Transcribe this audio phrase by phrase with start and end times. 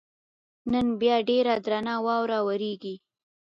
[0.71, 2.95] نن بیا ډېره درنه واوره ورېږي.